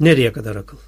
Nereye 0.00 0.32
kadar 0.32 0.56
akıl? 0.56 0.78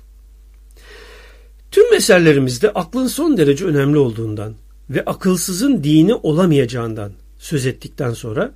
Tüm 1.71 1.91
meselelerimizde 1.91 2.71
aklın 2.71 3.07
son 3.07 3.37
derece 3.37 3.65
önemli 3.65 3.99
olduğundan 3.99 4.55
ve 4.91 5.05
akılsızın 5.05 5.85
dini 5.85 6.15
olamayacağından 6.15 7.13
söz 7.39 7.67
ettikten 7.67 8.13
sonra 8.13 8.53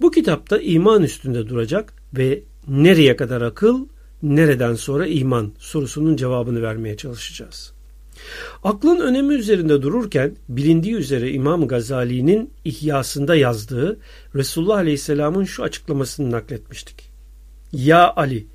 bu 0.00 0.10
kitapta 0.10 0.58
iman 0.58 1.02
üstünde 1.02 1.48
duracak 1.48 1.92
ve 2.16 2.42
nereye 2.68 3.16
kadar 3.16 3.42
akıl, 3.42 3.86
nereden 4.22 4.74
sonra 4.74 5.06
iman 5.06 5.52
sorusunun 5.58 6.16
cevabını 6.16 6.62
vermeye 6.62 6.96
çalışacağız. 6.96 7.72
Aklın 8.64 9.00
önemi 9.00 9.34
üzerinde 9.34 9.82
dururken 9.82 10.36
bilindiği 10.48 10.94
üzere 10.94 11.32
İmam 11.32 11.68
Gazali'nin 11.68 12.50
İhyasında 12.64 13.36
yazdığı 13.36 13.98
Resulullah 14.34 14.76
Aleyhisselam'ın 14.76 15.44
şu 15.44 15.62
açıklamasını 15.62 16.30
nakletmiştik. 16.30 17.10
Ya 17.72 18.12
Ali, 18.16 18.46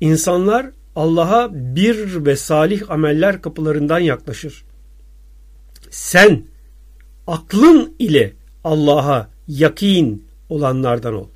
insanlar 0.00 0.70
Allah'a 0.96 1.50
bir 1.52 2.26
ve 2.26 2.36
salih 2.36 2.90
ameller 2.90 3.42
kapılarından 3.42 3.98
yaklaşır. 3.98 4.64
Sen 5.90 6.42
aklın 7.26 7.94
ile 7.98 8.32
Allah'a 8.64 9.30
yakin 9.48 10.26
olanlardan 10.48 11.14
ol. 11.14 11.28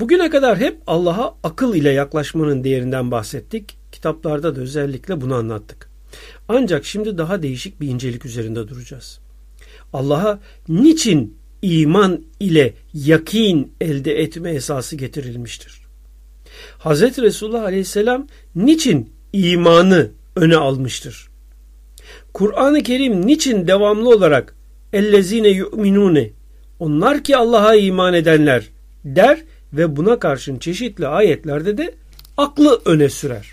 Bugüne 0.00 0.30
kadar 0.30 0.58
hep 0.58 0.78
Allah'a 0.86 1.34
akıl 1.42 1.74
ile 1.74 1.90
yaklaşmanın 1.90 2.64
değerinden 2.64 3.10
bahsettik. 3.10 3.78
Kitaplarda 3.92 4.56
da 4.56 4.60
özellikle 4.60 5.20
bunu 5.20 5.34
anlattık. 5.34 5.88
Ancak 6.48 6.84
şimdi 6.84 7.18
daha 7.18 7.42
değişik 7.42 7.80
bir 7.80 7.88
incelik 7.88 8.24
üzerinde 8.26 8.68
duracağız. 8.68 9.20
Allah'a 9.92 10.40
niçin 10.68 11.36
iman 11.62 12.24
ile 12.40 12.74
yakin 12.94 13.72
elde 13.80 14.20
etme 14.20 14.50
esası 14.50 14.96
getirilmiştir? 14.96 15.87
Hz. 16.78 17.02
Resulullah 17.02 17.62
Aleyhisselam 17.62 18.26
niçin 18.54 19.12
imanı 19.32 20.10
öne 20.36 20.56
almıştır? 20.56 21.28
Kur'an-ı 22.34 22.82
Kerim 22.82 23.26
niçin 23.26 23.66
devamlı 23.66 24.08
olarak 24.08 24.54
ellezine 24.92 25.48
yu'minune 25.48 26.30
onlar 26.78 27.24
ki 27.24 27.36
Allah'a 27.36 27.74
iman 27.74 28.14
edenler 28.14 28.64
der 29.04 29.38
ve 29.72 29.96
buna 29.96 30.18
karşın 30.18 30.58
çeşitli 30.58 31.06
ayetlerde 31.06 31.78
de 31.78 31.94
aklı 32.36 32.80
öne 32.84 33.08
sürer. 33.08 33.52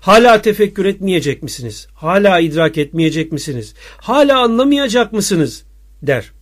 Hala 0.00 0.42
tefekkür 0.42 0.84
etmeyecek 0.84 1.42
misiniz? 1.42 1.88
Hala 1.94 2.40
idrak 2.40 2.78
etmeyecek 2.78 3.32
misiniz? 3.32 3.74
Hala 3.96 4.38
anlamayacak 4.38 5.12
mısınız? 5.12 5.64
der. 6.02 6.32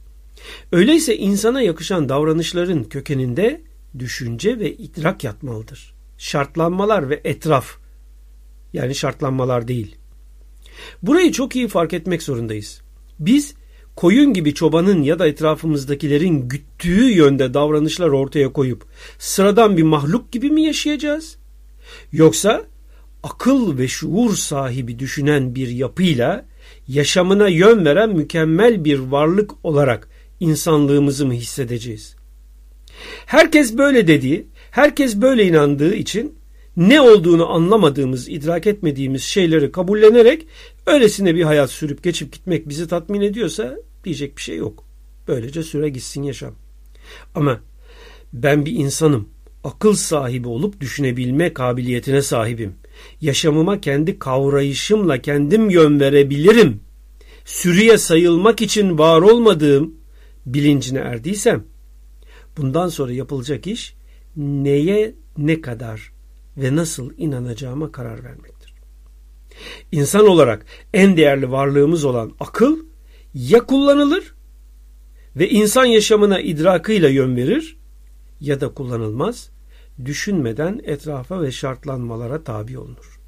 Öyleyse 0.72 1.16
insana 1.16 1.62
yakışan 1.62 2.08
davranışların 2.08 2.84
kökeninde 2.84 3.60
düşünce 3.98 4.58
ve 4.58 4.72
idrak 4.72 5.24
yatmalıdır. 5.24 5.94
Şartlanmalar 6.18 7.10
ve 7.10 7.20
etraf 7.24 7.76
yani 8.72 8.94
şartlanmalar 8.94 9.68
değil. 9.68 9.96
Burayı 11.02 11.32
çok 11.32 11.56
iyi 11.56 11.68
fark 11.68 11.92
etmek 11.92 12.22
zorundayız. 12.22 12.80
Biz 13.18 13.54
koyun 13.96 14.32
gibi 14.32 14.54
çobanın 14.54 15.02
ya 15.02 15.18
da 15.18 15.26
etrafımızdakilerin 15.26 16.48
güttüğü 16.48 17.10
yönde 17.10 17.54
davranışlar 17.54 18.08
ortaya 18.08 18.52
koyup 18.52 18.84
sıradan 19.18 19.76
bir 19.76 19.82
mahluk 19.82 20.32
gibi 20.32 20.50
mi 20.50 20.62
yaşayacağız? 20.62 21.36
Yoksa 22.12 22.64
akıl 23.22 23.78
ve 23.78 23.88
şuur 23.88 24.34
sahibi 24.34 24.98
düşünen 24.98 25.54
bir 25.54 25.68
yapıyla 25.68 26.44
yaşamına 26.88 27.48
yön 27.48 27.84
veren 27.84 28.10
mükemmel 28.10 28.84
bir 28.84 28.98
varlık 28.98 29.64
olarak 29.64 30.08
insanlığımızı 30.40 31.26
mı 31.26 31.32
hissedeceğiz? 31.32 32.17
Herkes 33.26 33.78
böyle 33.78 34.06
dediği, 34.06 34.46
herkes 34.70 35.16
böyle 35.16 35.46
inandığı 35.46 35.94
için 35.94 36.38
ne 36.76 37.00
olduğunu 37.00 37.52
anlamadığımız, 37.52 38.28
idrak 38.28 38.66
etmediğimiz 38.66 39.22
şeyleri 39.22 39.72
kabullenerek 39.72 40.46
öylesine 40.86 41.34
bir 41.34 41.42
hayat 41.42 41.70
sürüp 41.70 42.02
geçip 42.02 42.32
gitmek 42.32 42.68
bizi 42.68 42.88
tatmin 42.88 43.20
ediyorsa 43.20 43.76
diyecek 44.04 44.36
bir 44.36 44.42
şey 44.42 44.56
yok. 44.56 44.84
Böylece 45.28 45.62
süre 45.62 45.88
gitsin 45.88 46.22
yaşam. 46.22 46.54
Ama 47.34 47.60
ben 48.32 48.66
bir 48.66 48.72
insanım. 48.72 49.28
Akıl 49.64 49.94
sahibi 49.94 50.48
olup 50.48 50.80
düşünebilme 50.80 51.52
kabiliyetine 51.54 52.22
sahibim. 52.22 52.74
Yaşamıma 53.20 53.80
kendi 53.80 54.18
kavrayışımla 54.18 55.22
kendim 55.22 55.70
yön 55.70 56.00
verebilirim. 56.00 56.80
Sürüye 57.44 57.98
sayılmak 57.98 58.60
için 58.62 58.98
var 58.98 59.22
olmadığım 59.22 59.94
bilincine 60.46 60.98
erdiysem 60.98 61.64
bundan 62.58 62.88
sonra 62.88 63.12
yapılacak 63.12 63.66
iş 63.66 63.94
neye 64.36 65.14
ne 65.38 65.60
kadar 65.60 66.12
ve 66.56 66.76
nasıl 66.76 67.10
inanacağıma 67.16 67.92
karar 67.92 68.24
vermektir. 68.24 68.74
İnsan 69.92 70.26
olarak 70.26 70.66
en 70.94 71.16
değerli 71.16 71.50
varlığımız 71.50 72.04
olan 72.04 72.32
akıl 72.40 72.78
ya 73.34 73.66
kullanılır 73.66 74.34
ve 75.36 75.48
insan 75.48 75.84
yaşamına 75.84 76.40
idrakıyla 76.40 77.08
yön 77.08 77.36
verir 77.36 77.78
ya 78.40 78.60
da 78.60 78.74
kullanılmaz, 78.74 79.50
düşünmeden 80.04 80.80
etrafa 80.84 81.42
ve 81.42 81.52
şartlanmalara 81.52 82.44
tabi 82.44 82.78
olunur. 82.78 83.20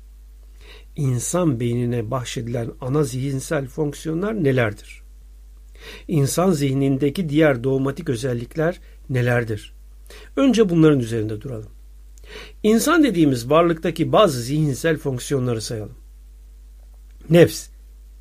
İnsan 0.96 1.60
beynine 1.60 2.10
bahşedilen 2.10 2.70
ana 2.80 3.02
zihinsel 3.02 3.66
fonksiyonlar 3.66 4.44
nelerdir? 4.44 5.02
İnsan 6.08 6.50
zihnindeki 6.50 7.28
diğer 7.28 7.64
doğmatik 7.64 8.08
özellikler 8.08 8.80
nelerdir? 9.10 9.72
Önce 10.36 10.68
bunların 10.68 11.00
üzerinde 11.00 11.40
duralım. 11.40 11.70
İnsan 12.62 13.04
dediğimiz 13.04 13.50
varlıktaki 13.50 14.12
bazı 14.12 14.40
zihinsel 14.40 14.96
fonksiyonları 14.96 15.60
sayalım. 15.60 15.96
Nefs, 17.30 17.68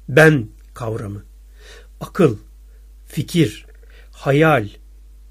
ben 0.09 0.47
kavramı, 0.73 1.23
akıl, 2.01 2.37
fikir, 3.07 3.65
hayal, 4.11 4.67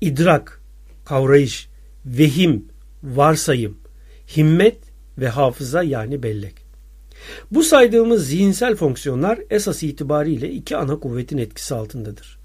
idrak, 0.00 0.62
kavrayış, 1.04 1.68
vehim, 2.06 2.64
varsayım, 3.02 3.78
himmet 4.36 4.78
ve 5.18 5.28
hafıza 5.28 5.82
yani 5.82 6.22
bellek. 6.22 6.54
Bu 7.50 7.62
saydığımız 7.62 8.28
zihinsel 8.28 8.76
fonksiyonlar 8.76 9.38
esas 9.50 9.82
itibariyle 9.82 10.50
iki 10.50 10.76
ana 10.76 11.00
kuvvetin 11.00 11.38
etkisi 11.38 11.74
altındadır. 11.74 12.38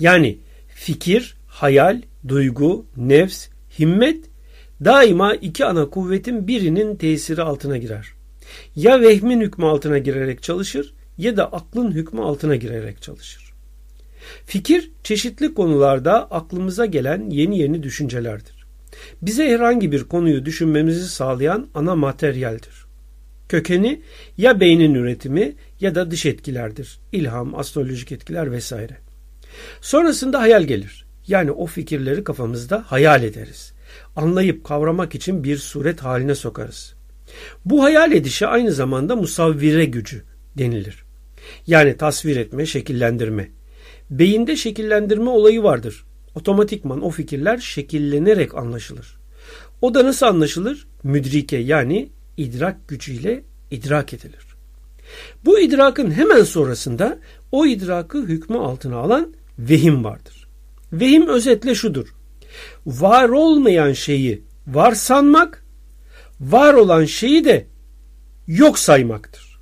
Yani 0.00 0.38
fikir, 0.68 1.36
hayal, 1.60 2.02
duygu, 2.28 2.86
nefs, 2.96 3.48
himmet 3.78 4.24
daima 4.84 5.34
iki 5.34 5.64
ana 5.64 5.90
kuvvetin 5.90 6.48
birinin 6.48 6.96
tesiri 6.96 7.42
altına 7.42 7.76
girer. 7.76 8.06
Ya 8.76 9.00
vehmin 9.00 9.40
hükmü 9.40 9.66
altına 9.66 9.98
girerek 9.98 10.42
çalışır 10.42 10.94
ya 11.18 11.36
da 11.36 11.52
aklın 11.52 11.90
hükmü 11.90 12.20
altına 12.20 12.56
girerek 12.56 13.02
çalışır. 13.02 13.52
Fikir 14.46 14.90
çeşitli 15.04 15.54
konularda 15.54 16.30
aklımıza 16.30 16.86
gelen 16.86 17.30
yeni 17.30 17.58
yeni 17.58 17.82
düşüncelerdir. 17.82 18.66
Bize 19.22 19.48
herhangi 19.48 19.92
bir 19.92 20.04
konuyu 20.04 20.44
düşünmemizi 20.44 21.08
sağlayan 21.08 21.66
ana 21.74 21.96
materyaldir. 21.96 22.86
Kökeni 23.48 24.02
ya 24.36 24.60
beynin 24.60 24.94
üretimi 24.94 25.54
ya 25.80 25.94
da 25.94 26.10
dış 26.10 26.26
etkilerdir. 26.26 26.98
İlham, 27.12 27.54
astrolojik 27.54 28.12
etkiler 28.12 28.52
vesaire. 28.52 28.96
Sonrasında 29.80 30.40
hayal 30.40 30.62
gelir. 30.62 31.07
Yani 31.28 31.52
o 31.52 31.66
fikirleri 31.66 32.24
kafamızda 32.24 32.84
hayal 32.86 33.22
ederiz. 33.22 33.72
Anlayıp 34.16 34.64
kavramak 34.64 35.14
için 35.14 35.44
bir 35.44 35.56
suret 35.56 36.00
haline 36.00 36.34
sokarız. 36.34 36.94
Bu 37.64 37.82
hayal 37.82 38.12
edişe 38.12 38.46
aynı 38.46 38.72
zamanda 38.72 39.16
musavvire 39.16 39.84
gücü 39.84 40.24
denilir. 40.58 41.04
Yani 41.66 41.96
tasvir 41.96 42.36
etme, 42.36 42.66
şekillendirme. 42.66 43.48
Beyinde 44.10 44.56
şekillendirme 44.56 45.30
olayı 45.30 45.62
vardır. 45.62 46.04
Otomatikman 46.34 47.02
o 47.02 47.10
fikirler 47.10 47.58
şekillenerek 47.58 48.54
anlaşılır. 48.54 49.18
O 49.82 49.94
da 49.94 50.04
nasıl 50.04 50.26
anlaşılır? 50.26 50.88
Müdrike 51.02 51.56
yani 51.56 52.08
idrak 52.36 52.88
gücüyle 52.88 53.42
idrak 53.70 54.14
edilir. 54.14 54.46
Bu 55.44 55.60
idrakın 55.60 56.10
hemen 56.10 56.42
sonrasında 56.42 57.18
o 57.52 57.66
idrakı 57.66 58.22
hükmü 58.22 58.58
altına 58.58 58.96
alan 58.96 59.34
vehim 59.58 60.04
vardır. 60.04 60.37
Vehim 60.92 61.28
özetle 61.28 61.74
şudur. 61.74 62.08
Var 62.86 63.28
olmayan 63.28 63.92
şeyi 63.92 64.42
var 64.66 64.94
sanmak, 64.94 65.64
var 66.40 66.74
olan 66.74 67.04
şeyi 67.04 67.44
de 67.44 67.66
yok 68.46 68.78
saymaktır. 68.78 69.58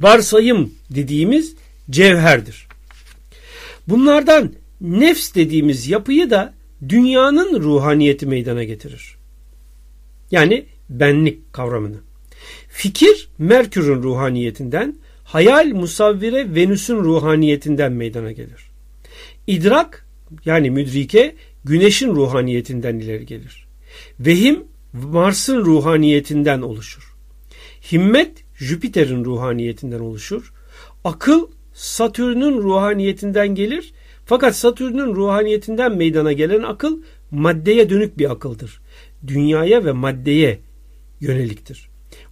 Varsayım 0.00 0.74
dediğimiz 0.90 1.54
cevherdir. 1.90 2.68
Bunlardan 3.88 4.52
nefs 4.80 5.34
dediğimiz 5.34 5.88
yapıyı 5.88 6.30
da 6.30 6.54
dünyanın 6.88 7.62
ruhaniyeti 7.62 8.26
meydana 8.26 8.64
getirir. 8.64 9.16
Yani 10.30 10.66
benlik 10.88 11.52
kavramını. 11.52 11.96
Fikir 12.68 13.28
Merkür'ün 13.38 14.02
ruhaniyetinden, 14.02 14.96
hayal 15.24 15.66
musavvire 15.66 16.54
Venüs'ün 16.54 16.96
ruhaniyetinden 16.96 17.92
meydana 17.92 18.32
gelir. 18.32 18.69
İdrak 19.50 20.06
yani 20.44 20.70
müdrike 20.70 21.34
güneşin 21.64 22.14
ruhaniyetinden 22.14 22.98
ileri 22.98 23.26
gelir. 23.26 23.66
Vehim 24.20 24.64
Mars'ın 24.92 25.64
ruhaniyetinden 25.64 26.62
oluşur. 26.62 27.14
Himmet 27.92 28.44
Jüpiter'in 28.54 29.24
ruhaniyetinden 29.24 30.00
oluşur. 30.00 30.52
Akıl 31.04 31.46
Satürn'ün 31.74 32.58
ruhaniyetinden 32.62 33.54
gelir. 33.54 33.92
Fakat 34.26 34.56
Satürn'ün 34.56 35.14
ruhaniyetinden 35.14 35.96
meydana 35.96 36.32
gelen 36.32 36.62
akıl 36.62 37.02
maddeye 37.30 37.90
dönük 37.90 38.18
bir 38.18 38.30
akıldır. 38.30 38.80
Dünyaya 39.26 39.84
ve 39.84 39.92
maddeye 39.92 40.60
yöneliktir. 41.20 41.88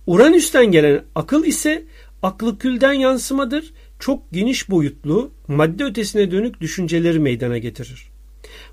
Uranüs'ten 0.06 0.66
gelen 0.66 1.04
akıl 1.14 1.44
ise 1.44 1.84
aklı 2.22 2.58
külden 2.58 2.92
yansımadır. 2.92 3.72
Çok 3.98 4.32
geniş 4.32 4.70
boyutlu, 4.70 5.30
madde 5.48 5.84
ötesine 5.84 6.30
dönük 6.30 6.60
düşünceleri 6.60 7.18
meydana 7.18 7.58
getirir. 7.58 8.08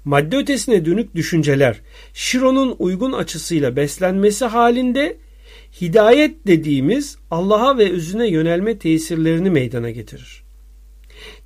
Madde 0.06 0.38
ötesine 0.38 0.86
dönük 0.86 1.16
düşünceler, 1.16 1.81
Şiron'un 2.13 2.75
uygun 2.80 3.12
açısıyla 3.12 3.75
beslenmesi 3.75 4.45
halinde 4.45 5.18
hidayet 5.81 6.48
dediğimiz 6.48 7.18
Allah'a 7.31 7.77
ve 7.77 7.92
özüne 7.92 8.27
yönelme 8.27 8.77
tesirlerini 8.80 9.50
meydana 9.50 9.89
getirir. 9.89 10.44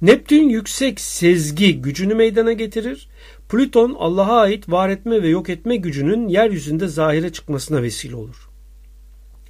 Neptün 0.02 0.50
yüksek 0.50 1.00
sezgi 1.00 1.82
gücünü 1.82 2.16
meydana 2.16 2.54
getirir. 2.54 3.10
Plüton 3.50 3.96
Allah'a 4.00 4.40
ait 4.40 4.70
var 4.70 4.90
etme 4.90 5.24
ve 5.24 5.28
yok 5.28 5.50
etme 5.50 5.76
gücünün 5.76 6.28
yeryüzünde 6.28 6.88
zahire 6.88 7.32
çıkmasına 7.32 7.84
vesile 7.84 8.16
olur. 8.16 8.50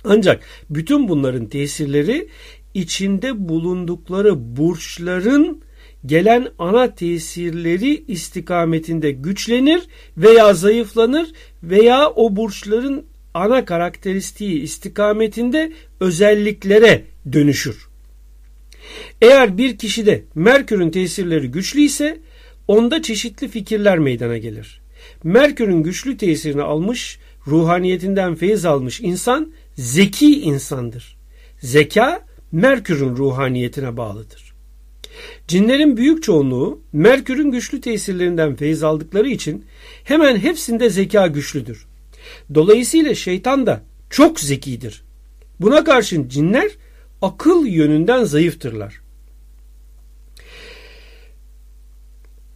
Ancak 0.04 0.44
bütün 0.70 1.08
bunların 1.08 1.46
tesirleri 1.46 2.30
içinde 2.74 3.50
bulundukları 3.50 4.57
burçların 4.57 5.62
gelen 6.06 6.48
ana 6.60 6.95
tesirleri 6.95 8.04
istikametinde 8.07 9.12
güçlenir 9.12 9.81
veya 10.18 10.54
zayıflanır 10.54 11.27
veya 11.63 12.10
o 12.10 12.36
burçların 12.36 13.06
ana 13.33 13.66
karakteristiği 13.66 14.62
istikametinde 14.62 15.71
özelliklere 16.00 17.04
dönüşür. 17.33 17.89
Eğer 19.22 19.57
bir 19.57 19.77
kişide 19.77 20.24
Merkür'ün 20.36 20.89
tesirleri 20.89 21.48
güçlü 21.48 21.81
ise 21.81 22.19
onda 22.68 23.01
çeşitli 23.01 23.48
fikirler 23.48 24.00
meydana 24.00 24.38
gelir. 24.38 24.81
Merkür'ün 25.24 25.83
güçlü 25.83 26.18
tesirini 26.18 26.62
almış, 26.62 27.19
ruhaniyetinden 27.48 28.36
feyiz 28.36 28.65
almış 28.65 29.01
insan 29.01 29.51
zeki 29.75 30.42
insandır. 30.42 31.18
Zeka 31.60 32.29
Merkür'ün 32.51 33.16
ruhaniyetine 33.16 33.98
bağlıdır. 33.98 34.54
Cinlerin 35.48 35.98
büyük 35.98 36.24
çoğunluğu 36.24 36.81
Merkür'ün 36.94 37.51
güçlü 37.51 37.81
tesirlerinden 37.81 38.56
feyiz 38.56 38.84
aldıkları 38.84 39.30
için 39.30 39.66
hemen 40.04 40.38
hepsinde 40.38 40.90
zeka 40.90 41.28
güçlüdür. 41.28 41.88
Dolayısıyla 42.54 43.16
şeytan 43.16 43.68
da 43.68 43.81
çok 44.10 44.40
zekidir. 44.40 45.01
Buna 45.60 45.84
karşın 45.84 46.30
cinler 46.30 46.72
akıl 47.22 47.66
yönünden 47.66 48.24
zayıftırlar. 48.24 49.01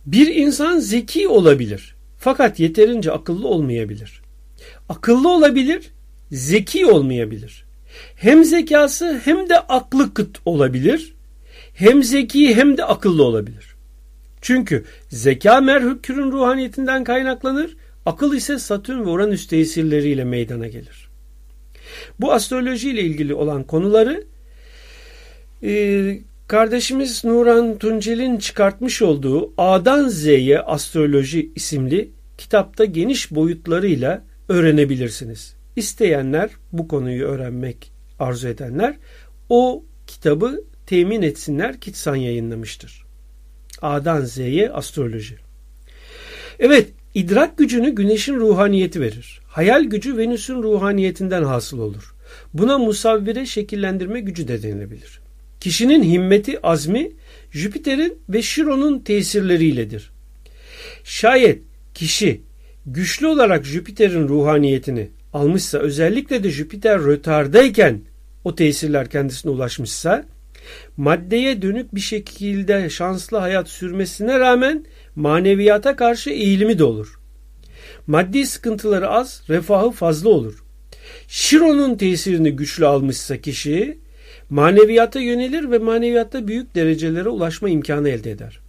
Bir 0.06 0.36
insan 0.36 0.80
zeki 0.80 1.28
olabilir 1.28 1.96
fakat 2.24 2.60
yeterince 2.60 3.12
akıllı 3.12 3.48
olmayabilir. 3.48 4.22
Akıllı 4.90 5.30
olabilir, 5.30 5.92
zeki 6.32 6.86
olmayabilir. 6.86 7.66
Hem 8.16 8.44
zekası 8.44 9.22
hem 9.24 9.50
de 9.50 9.60
aklı 9.60 10.14
kıt 10.14 10.40
olabilir. 10.46 11.14
Hem 11.74 12.04
zeki 12.04 12.56
hem 12.56 12.78
de 12.78 12.86
akıllı 12.86 13.24
olabilir. 13.24 13.76
Çünkü 14.42 14.84
zeka 15.10 15.62
merhükürün 15.62 16.32
ruhaniyetinden 16.32 17.04
kaynaklanır, 17.04 17.78
akıl 18.06 18.34
ise 18.34 18.60
Satürn 18.60 19.00
ve 19.00 19.10
Uranüs 19.10 19.48
tesirleriyle 19.48 20.24
meydana 20.24 20.68
gelir. 20.68 21.10
Bu 22.20 22.34
astroloji 22.34 22.90
ile 22.90 23.02
ilgili 23.02 23.34
olan 23.34 23.64
konuları 23.64 24.24
e, 25.64 26.20
kardeşimiz 26.48 27.24
Nuran 27.24 27.78
Tuncel'in 27.78 28.38
çıkartmış 28.38 29.02
olduğu 29.02 29.54
A'dan 29.58 30.08
Z'ye 30.08 30.60
Astroloji 30.60 31.52
isimli 31.56 32.10
kitapta 32.38 32.86
geniş 32.86 33.32
boyutlarıyla 33.32 34.24
öğrenebilirsiniz. 34.50 35.56
İsteyenler 35.76 36.50
bu 36.72 36.88
konuyu 36.88 37.26
öğrenmek 37.26 37.92
arzu 38.20 38.48
edenler 38.48 38.96
o 39.50 39.84
kitabı 40.08 40.64
temin 40.86 41.22
etsinler. 41.22 41.80
Kitsan 41.80 42.16
yayınlamıştır. 42.16 43.04
A'dan 43.82 44.22
Z'ye 44.22 44.72
astroloji. 44.72 45.36
Evet, 46.60 46.90
idrak 47.14 47.58
gücünü 47.58 47.96
güneşin 47.96 48.36
ruhaniyeti 48.36 49.02
verir. 49.02 49.40
Hayal 49.48 49.84
gücü 49.84 50.18
Venüs'ün 50.18 50.64
ruhaniyetinden 50.64 51.44
hasıl 51.44 51.80
olur. 51.80 52.16
Buna 52.54 52.78
musavvire 52.78 53.46
şekillendirme 53.46 54.20
gücü 54.20 54.48
de 54.48 54.64
denilebilir. 54.64 55.20
Kişinin 55.60 56.04
himmeti, 56.04 56.62
azmi 56.62 57.12
Jüpiter'in 57.52 58.18
ve 58.30 58.42
Şiron'un 58.42 59.00
tesirleriyledir. 59.00 60.12
Şayet 61.04 61.62
kişi 61.94 62.42
güçlü 62.86 63.28
olarak 63.28 63.66
Jüpiter'in 63.66 64.28
ruhaniyetini 64.28 65.10
almışsa 65.34 65.78
özellikle 65.78 66.44
de 66.44 66.50
Jüpiter 66.50 67.00
rötardayken 67.00 68.02
o 68.44 68.56
tesirler 68.56 69.10
kendisine 69.10 69.52
ulaşmışsa 69.52 70.26
maddeye 70.98 71.62
dönük 71.62 71.96
bir 71.96 72.00
şekilde 72.00 72.90
şanslı 72.90 73.38
hayat 73.38 73.70
sürmesine 73.70 74.40
rağmen 74.40 74.86
maneviyata 75.16 75.96
karşı 75.96 76.30
eğilimi 76.30 76.80
de 76.80 76.84
olur. 76.84 77.20
Maddi 78.08 78.46
sıkıntıları 78.46 79.10
az, 79.10 79.44
refahı 79.50 79.92
fazla 79.92 80.30
olur. 80.30 80.64
Şiron'un 81.28 81.96
tesirini 81.96 82.52
güçlü 82.52 82.86
almışsa 82.86 83.38
kişi 83.38 83.98
maneviyata 84.50 85.20
yönelir 85.20 85.72
ve 85.72 85.78
maneviyatta 85.78 86.48
büyük 86.48 86.76
derecelere 86.76 87.30
ulaşma 87.30 87.70
imkanı 87.70 88.10
elde 88.10 88.32
eder. 88.32 88.60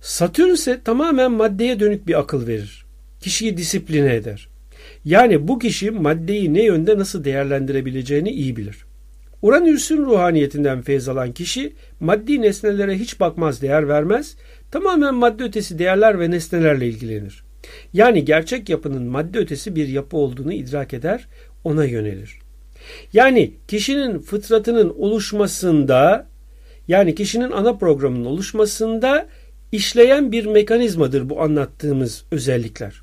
Satürn 0.00 0.54
ise 0.54 0.80
tamamen 0.84 1.32
maddeye 1.32 1.80
dönük 1.80 2.06
bir 2.06 2.18
akıl 2.18 2.46
verir. 2.46 2.84
Kişiyi 3.20 3.56
disipline 3.56 4.14
eder. 4.14 4.49
Yani 5.04 5.48
bu 5.48 5.58
kişi 5.58 5.90
maddeyi 5.90 6.54
ne 6.54 6.64
yönde 6.64 6.98
nasıl 6.98 7.24
değerlendirebileceğini 7.24 8.30
iyi 8.30 8.56
bilir. 8.56 8.84
Uranüs'ün 9.42 10.06
ruhaniyetinden 10.06 10.82
feyz 10.82 11.08
alan 11.08 11.32
kişi 11.32 11.72
maddi 12.00 12.42
nesnelere 12.42 12.98
hiç 12.98 13.20
bakmaz, 13.20 13.62
değer 13.62 13.88
vermez, 13.88 14.36
tamamen 14.70 15.14
madde 15.14 15.44
ötesi 15.44 15.78
değerler 15.78 16.20
ve 16.20 16.30
nesnelerle 16.30 16.88
ilgilenir. 16.88 17.44
Yani 17.92 18.24
gerçek 18.24 18.68
yapının 18.68 19.02
madde 19.02 19.38
ötesi 19.38 19.76
bir 19.76 19.88
yapı 19.88 20.16
olduğunu 20.16 20.52
idrak 20.52 20.94
eder, 20.94 21.28
ona 21.64 21.84
yönelir. 21.84 22.38
Yani 23.12 23.52
kişinin 23.68 24.18
fıtratının 24.18 24.94
oluşmasında 24.98 26.26
yani 26.88 27.14
kişinin 27.14 27.50
ana 27.50 27.76
programının 27.76 28.24
oluşmasında 28.24 29.26
işleyen 29.72 30.32
bir 30.32 30.46
mekanizmadır 30.46 31.30
bu 31.30 31.42
anlattığımız 31.42 32.24
özellikler. 32.30 33.02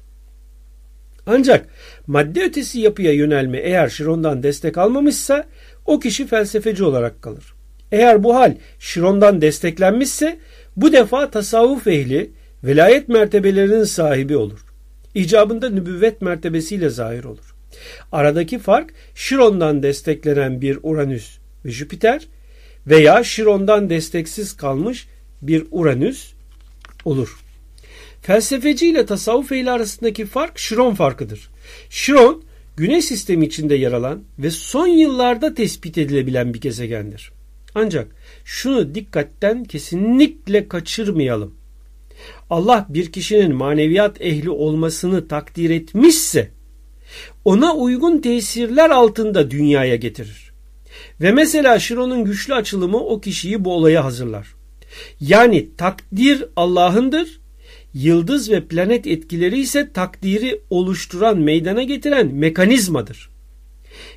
Ancak 1.27 1.65
madde 2.07 2.43
ötesi 2.43 2.79
yapıya 2.79 3.13
yönelme 3.13 3.57
eğer 3.57 3.89
Şiron'dan 3.89 4.43
destek 4.43 4.77
almamışsa 4.77 5.45
o 5.85 5.99
kişi 5.99 6.27
felsefeci 6.27 6.83
olarak 6.83 7.21
kalır. 7.21 7.53
Eğer 7.91 8.23
bu 8.23 8.35
hal 8.35 8.55
Şiron'dan 8.79 9.41
desteklenmişse 9.41 10.37
bu 10.75 10.93
defa 10.93 11.31
tasavvuf 11.31 11.87
ehli 11.87 12.31
velayet 12.63 13.09
mertebelerinin 13.09 13.83
sahibi 13.83 14.37
olur. 14.37 14.59
İcabında 15.15 15.69
nübüvvet 15.69 16.21
mertebesiyle 16.21 16.89
zahir 16.89 17.23
olur. 17.23 17.55
Aradaki 18.11 18.59
fark 18.59 18.93
Şiron'dan 19.15 19.83
desteklenen 19.83 20.61
bir 20.61 20.79
Uranüs 20.83 21.37
ve 21.65 21.71
Jüpiter 21.71 22.27
veya 22.87 23.23
Şiron'dan 23.23 23.89
desteksiz 23.89 24.57
kalmış 24.57 25.07
bir 25.41 25.67
Uranüs 25.71 26.33
olur. 27.05 27.46
Felsefeci 28.27 28.87
ile 28.87 29.05
tasavvuf 29.05 29.51
ehli 29.51 29.71
arasındaki 29.71 30.25
fark 30.25 30.59
Şiron 30.59 30.93
farkıdır. 30.93 31.49
Şiron, 31.89 32.43
Güneş 32.77 33.05
sistemi 33.05 33.45
içinde 33.45 33.75
yer 33.75 33.91
alan 33.91 34.23
ve 34.39 34.51
son 34.51 34.87
yıllarda 34.87 35.53
tespit 35.53 35.97
edilebilen 35.97 36.53
bir 36.53 36.61
gezegendir. 36.61 37.31
Ancak 37.75 38.07
şunu 38.45 38.95
dikkatten 38.95 39.63
kesinlikle 39.63 40.67
kaçırmayalım. 40.67 41.55
Allah 42.49 42.85
bir 42.89 43.11
kişinin 43.11 43.55
maneviyat 43.55 44.21
ehli 44.21 44.49
olmasını 44.49 45.27
takdir 45.27 45.69
etmişse 45.69 46.51
ona 47.45 47.75
uygun 47.75 48.17
tesirler 48.17 48.89
altında 48.89 49.51
dünyaya 49.51 49.95
getirir. 49.95 50.51
Ve 51.21 51.31
mesela 51.31 51.79
Şiron'un 51.79 52.25
güçlü 52.25 52.53
açılımı 52.53 52.97
o 52.97 53.21
kişiyi 53.21 53.65
bu 53.65 53.73
olaya 53.73 54.05
hazırlar. 54.05 54.47
Yani 55.19 55.69
takdir 55.77 56.45
Allah'ındır, 56.55 57.39
yıldız 58.03 58.51
ve 58.51 58.67
planet 58.67 59.07
etkileri 59.07 59.59
ise 59.59 59.91
takdiri 59.93 60.61
oluşturan, 60.69 61.37
meydana 61.39 61.83
getiren 61.83 62.33
mekanizmadır. 62.33 63.29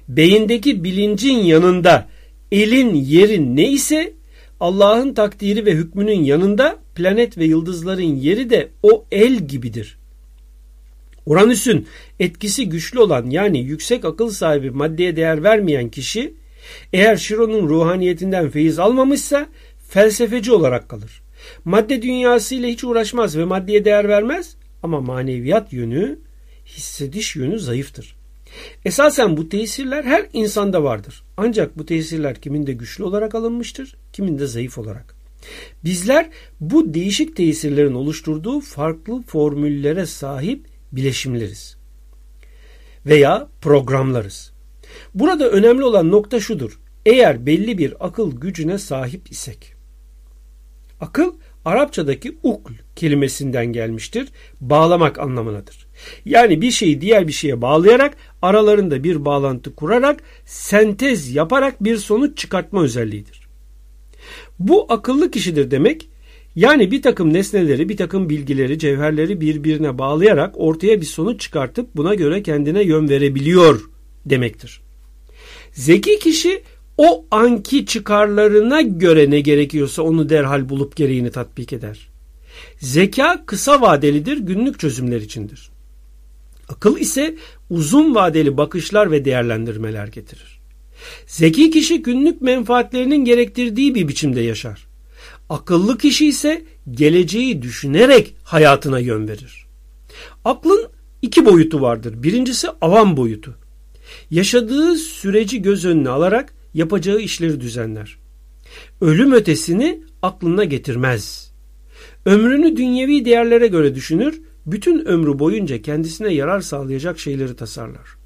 Beyindeki 0.09 0.85
bilincin 0.85 1.39
yanında 1.39 2.09
elin 2.53 2.95
yeri 2.95 3.57
ne 3.57 3.71
ise 3.71 4.13
Allah'ın 4.61 5.15
takdiri 5.15 5.67
ve 5.67 5.73
hükmünün 5.73 6.25
yanında 6.25 6.79
planet 6.95 7.39
ve 7.39 7.45
yıldızların 7.45 8.17
yeri 8.17 8.51
de 8.51 8.69
o 8.83 9.05
el 9.13 9.39
gibidir. 9.39 9.99
Uranüs'ün 11.27 11.87
etkisi 12.21 12.69
güçlü 12.69 12.99
olan 12.99 13.31
yani 13.31 13.61
yüksek 13.61 14.05
akıl 14.05 14.31
sahibi 14.31 14.71
maddeye 14.71 15.17
değer 15.17 15.43
vermeyen 15.43 15.89
kişi 15.89 16.35
eğer 16.93 17.17
Şiron'un 17.17 17.69
ruhaniyetinden 17.69 18.51
feyiz 18.51 18.79
almamışsa 18.79 19.47
felsefeci 19.89 20.53
olarak 20.53 20.89
kalır. 20.89 21.23
Madde 21.65 22.03
dünyası 22.03 22.55
ile 22.55 22.69
hiç 22.69 22.85
uğraşmaz 22.85 23.39
ve 23.39 23.45
maddeye 23.45 23.85
değer 23.85 24.09
vermez 24.09 24.57
ama 24.83 25.01
maneviyat 25.01 25.73
yönü, 25.73 26.19
hissediş 26.67 27.37
yönü 27.37 27.59
zayıftır. 27.59 28.17
Esasen 28.85 29.37
bu 29.37 29.49
tesirler 29.49 30.05
her 30.05 30.27
insanda 30.33 30.83
vardır. 30.83 31.23
Ancak 31.37 31.79
bu 31.79 31.87
tesirler 31.87 32.41
kiminde 32.41 32.73
güçlü 32.73 33.05
olarak 33.05 33.35
alınmıştır, 33.35 33.97
kiminde 34.13 34.47
zayıf 34.47 34.79
olarak. 34.79 35.15
Bizler 35.85 36.31
bu 36.61 36.95
değişik 36.95 37.37
tesirlerin 37.37 37.95
oluşturduğu 37.95 38.61
farklı 38.61 39.23
formüllere 39.23 40.07
sahip 40.07 40.67
bileşimleriz 40.93 41.77
veya 43.07 43.49
programlarız. 43.61 44.53
Burada 45.15 45.51
önemli 45.51 45.85
olan 45.85 46.11
nokta 46.11 46.41
şudur. 46.41 46.81
Eğer 47.07 47.47
belli 47.47 47.79
bir 47.79 48.07
akıl 48.07 48.41
gücüne 48.41 48.79
sahip 48.79 49.31
isek. 49.31 49.80
Akıl 51.01 51.33
Arapçadaki 51.65 52.37
ukl 52.43 52.73
kelimesinden 52.97 53.67
gelmiştir. 53.67 54.29
Bağlamak 54.61 55.19
anlamınadır. 55.19 55.87
Yani 56.25 56.61
bir 56.63 56.71
şeyi 56.71 57.01
diğer 57.01 57.29
bir 57.29 57.33
şeye 57.33 57.63
bağlayarak 57.63 58.17
aralarında 58.43 59.05
bir 59.05 59.25
bağlantı 59.25 59.75
kurarak 59.75 60.23
sentez 60.45 61.35
yaparak 61.35 61.85
bir 61.85 61.97
sonuç 61.97 62.39
çıkartma 62.39 62.83
özelliğidir. 62.83 63.41
Bu 64.59 64.87
akıllı 64.89 65.31
kişidir 65.31 65.71
demek 65.71 66.09
yani 66.57 66.91
bir 66.91 67.03
takım 67.03 67.33
nesneleri, 67.33 67.89
bir 67.89 67.97
takım 67.97 68.29
bilgileri, 68.29 68.79
cevherleri 68.79 69.41
birbirine 69.41 69.99
bağlayarak 69.99 70.55
ortaya 70.57 71.01
bir 71.01 71.07
sonuç 71.07 71.41
çıkartıp 71.41 71.97
buna 71.97 72.15
göre 72.15 72.43
kendine 72.43 72.83
yön 72.83 73.09
verebiliyor 73.09 73.81
demektir. 74.27 74.81
Zeki 75.73 76.19
kişi 76.19 76.63
o 76.97 77.27
anki 77.31 77.87
çıkarlarına 77.87 78.81
göre 78.81 79.31
ne 79.31 79.41
gerekiyorsa 79.41 80.03
onu 80.03 80.29
derhal 80.29 80.69
bulup 80.69 80.97
gereğini 80.97 81.31
tatbik 81.31 81.73
eder. 81.73 82.09
Zeka 82.79 83.43
kısa 83.47 83.81
vadelidir, 83.81 84.37
günlük 84.37 84.79
çözümler 84.79 85.21
içindir. 85.21 85.71
Akıl 86.69 86.99
ise 86.99 87.37
uzun 87.71 88.15
vadeli 88.15 88.57
bakışlar 88.57 89.11
ve 89.11 89.25
değerlendirmeler 89.25 90.09
getirir. 90.09 90.61
Zeki 91.27 91.71
kişi 91.71 92.03
günlük 92.03 92.43
menfaatlerinin 92.43 93.25
gerektirdiği 93.25 93.95
bir 93.95 94.09
biçimde 94.09 94.41
yaşar. 94.41 94.87
Akıllı 95.49 95.99
kişi 95.99 96.27
ise 96.27 96.63
geleceği 96.91 97.63
düşünerek 97.63 98.35
hayatına 98.43 98.99
yön 98.99 99.29
verir. 99.29 99.67
Aklın 100.45 100.89
iki 101.23 101.47
boyutu 101.47 101.81
vardır. 101.81 102.23
Birincisi 102.23 102.69
avam 102.81 103.17
boyutu. 103.17 103.59
Yaşadığı 104.31 104.97
süreci 104.97 105.63
göz 105.63 105.85
önüne 105.85 106.09
alarak 106.09 106.55
yapacağı 106.75 107.21
işleri 107.21 107.61
düzenler. 107.61 108.19
Ölüm 109.01 109.33
ötesini 109.33 110.03
aklına 110.23 110.65
getirmez. 110.65 111.53
Ömrünü 112.27 112.77
dünyevi 112.77 113.25
değerlere 113.25 113.67
göre 113.67 113.95
düşünür, 113.95 114.41
bütün 114.67 115.05
ömrü 115.05 115.39
boyunca 115.39 115.83
kendisine 115.83 116.35
yarar 116.35 116.61
sağlayacak 116.61 117.19
şeyleri 117.19 117.57
tasarlar. 117.57 118.21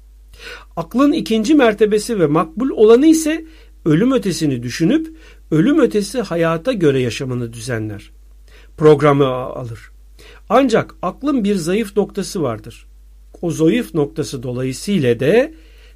Aklın 0.75 1.11
ikinci 1.11 1.55
mertebesi 1.55 2.19
ve 2.19 2.27
makbul 2.27 2.69
olanı 2.69 3.07
ise 3.07 3.45
ölüm 3.85 4.11
ötesini 4.11 4.63
düşünüp 4.63 5.07
ölüm 5.51 5.79
ötesi 5.79 6.21
hayata 6.21 6.73
göre 6.73 7.01
yaşamını 7.01 7.53
düzenler. 7.53 8.11
Programı 8.77 9.25
alır. 9.25 9.79
Ancak 10.49 10.95
aklın 11.01 11.43
bir 11.43 11.55
zayıf 11.55 11.97
noktası 11.97 12.41
vardır. 12.41 12.85
O 13.41 13.51
zayıf 13.51 13.93
noktası 13.93 14.43
dolayısıyla 14.43 15.19
de 15.19 15.53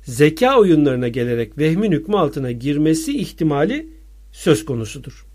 zeka 0.09 0.59
oyunlarına 0.59 1.07
gelerek 1.07 1.57
vehmin 1.57 1.91
hükmü 1.91 2.17
altına 2.17 2.51
girmesi 2.51 3.17
ihtimali 3.17 3.87
söz 4.31 4.65
konusudur. 4.65 5.25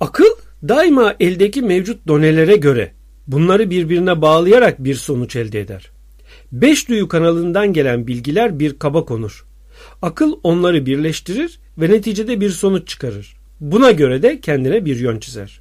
Akıl 0.00 0.30
daima 0.68 1.14
eldeki 1.20 1.62
mevcut 1.62 2.08
donelere 2.08 2.56
göre 2.56 2.92
bunları 3.26 3.70
birbirine 3.70 4.22
bağlayarak 4.22 4.84
bir 4.84 4.94
sonuç 4.94 5.36
elde 5.36 5.60
eder. 5.60 5.90
Beş 6.52 6.88
duyu 6.88 7.08
kanalından 7.08 7.72
gelen 7.72 8.06
bilgiler 8.06 8.58
bir 8.58 8.78
kaba 8.78 9.04
konur. 9.04 9.46
Akıl 10.02 10.38
onları 10.42 10.86
birleştirir 10.86 11.58
ve 11.78 11.90
neticede 11.90 12.40
bir 12.40 12.50
sonuç 12.50 12.88
çıkarır. 12.88 13.36
Buna 13.60 13.90
göre 13.90 14.22
de 14.22 14.40
kendine 14.40 14.84
bir 14.84 14.96
yön 14.96 15.18
çizer. 15.18 15.60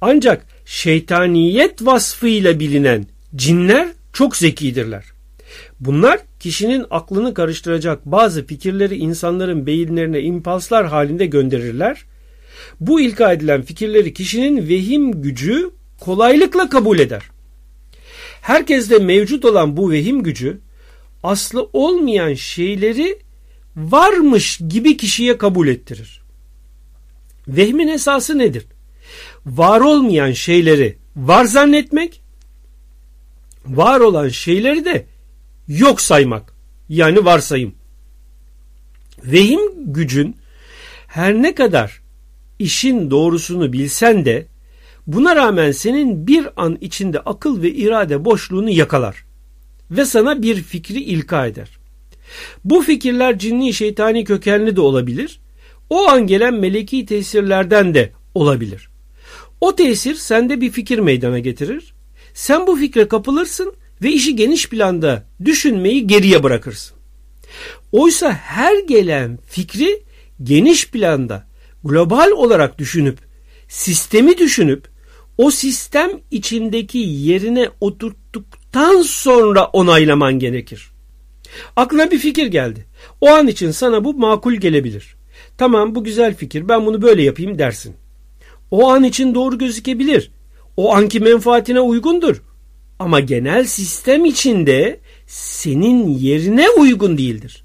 Ancak 0.00 0.46
şeytaniyet 0.64 1.86
vasfıyla 1.86 2.60
bilinen 2.60 3.06
cinler 3.36 3.88
çok 4.12 4.36
zekidirler. 4.36 5.04
Bunlar 5.80 6.20
kişinin 6.40 6.86
aklını 6.90 7.34
karıştıracak 7.34 8.06
bazı 8.06 8.46
fikirleri 8.46 8.96
insanların 8.96 9.66
beyinlerine 9.66 10.20
impulslar 10.20 10.86
halinde 10.86 11.26
gönderirler. 11.26 12.04
Bu 12.80 13.00
ilka 13.00 13.32
edilen 13.32 13.62
fikirleri 13.62 14.14
kişinin 14.14 14.68
vehim 14.68 15.22
gücü 15.22 15.70
kolaylıkla 16.00 16.68
kabul 16.68 16.98
eder. 16.98 17.22
Herkeste 18.42 18.98
mevcut 18.98 19.44
olan 19.44 19.76
bu 19.76 19.90
vehim 19.90 20.22
gücü 20.22 20.58
aslı 21.22 21.68
olmayan 21.72 22.34
şeyleri 22.34 23.18
varmış 23.76 24.60
gibi 24.68 24.96
kişiye 24.96 25.38
kabul 25.38 25.68
ettirir. 25.68 26.22
Vehmin 27.48 27.88
esası 27.88 28.38
nedir? 28.38 28.64
Var 29.46 29.80
olmayan 29.80 30.32
şeyleri 30.32 30.96
var 31.16 31.44
zannetmek, 31.44 32.21
var 33.66 34.00
olan 34.00 34.28
şeyleri 34.28 34.84
de 34.84 35.06
yok 35.68 36.00
saymak. 36.00 36.54
Yani 36.88 37.24
varsayım. 37.24 37.74
Vehim 39.24 39.60
gücün 39.92 40.36
her 41.06 41.34
ne 41.34 41.54
kadar 41.54 42.02
işin 42.58 43.10
doğrusunu 43.10 43.72
bilsen 43.72 44.24
de 44.24 44.46
buna 45.06 45.36
rağmen 45.36 45.72
senin 45.72 46.26
bir 46.26 46.48
an 46.56 46.78
içinde 46.80 47.20
akıl 47.20 47.62
ve 47.62 47.70
irade 47.70 48.24
boşluğunu 48.24 48.70
yakalar 48.70 49.24
ve 49.90 50.04
sana 50.04 50.42
bir 50.42 50.62
fikri 50.62 51.00
ilka 51.00 51.46
eder. 51.46 51.68
Bu 52.64 52.82
fikirler 52.82 53.38
cinni 53.38 53.74
şeytani 53.74 54.24
kökenli 54.24 54.76
de 54.76 54.80
olabilir. 54.80 55.40
O 55.90 56.08
an 56.08 56.26
gelen 56.26 56.54
meleki 56.54 57.06
tesirlerden 57.06 57.94
de 57.94 58.12
olabilir. 58.34 58.88
O 59.60 59.76
tesir 59.76 60.14
sende 60.14 60.60
bir 60.60 60.70
fikir 60.70 60.98
meydana 60.98 61.38
getirir. 61.38 61.94
Sen 62.34 62.66
bu 62.66 62.76
fikre 62.76 63.08
kapılırsın 63.08 63.74
ve 64.02 64.12
işi 64.12 64.36
geniş 64.36 64.68
planda 64.68 65.26
düşünmeyi 65.44 66.06
geriye 66.06 66.42
bırakırsın. 66.42 66.96
Oysa 67.92 68.32
her 68.32 68.78
gelen 68.78 69.38
fikri 69.46 70.02
geniş 70.42 70.90
planda 70.90 71.46
global 71.84 72.30
olarak 72.30 72.78
düşünüp 72.78 73.18
sistemi 73.68 74.38
düşünüp 74.38 74.88
o 75.38 75.50
sistem 75.50 76.10
içindeki 76.30 76.98
yerine 76.98 77.68
oturttuktan 77.80 79.02
sonra 79.02 79.64
onaylaman 79.64 80.38
gerekir. 80.38 80.92
Aklına 81.76 82.10
bir 82.10 82.18
fikir 82.18 82.46
geldi. 82.46 82.86
O 83.20 83.28
an 83.28 83.46
için 83.46 83.70
sana 83.70 84.04
bu 84.04 84.14
makul 84.14 84.54
gelebilir. 84.54 85.16
Tamam 85.58 85.94
bu 85.94 86.04
güzel 86.04 86.34
fikir 86.34 86.68
ben 86.68 86.86
bunu 86.86 87.02
böyle 87.02 87.22
yapayım 87.22 87.58
dersin. 87.58 87.94
O 88.70 88.90
an 88.90 89.04
için 89.04 89.34
doğru 89.34 89.58
gözükebilir. 89.58 90.30
O 90.76 90.94
anki 90.94 91.20
menfaatine 91.20 91.80
uygundur. 91.80 92.42
Ama 92.98 93.20
genel 93.20 93.64
sistem 93.64 94.24
içinde 94.24 95.00
senin 95.26 96.08
yerine 96.08 96.70
uygun 96.70 97.18
değildir. 97.18 97.64